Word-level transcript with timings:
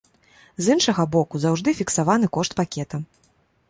З 0.67 0.77
іншага 0.77 1.05
боку, 1.17 1.43
заўжды 1.45 1.77
фіксаваны 1.83 2.35
кошт 2.39 2.51
пакета. 2.65 3.07